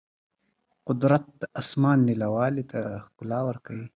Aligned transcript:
قدرت 0.87 1.23
د 1.41 1.43
اسمان 1.61 1.97
نیلاوالي 2.07 2.63
ته 2.71 2.81
ښکلا 3.05 3.39
ورکوي. 3.45 3.87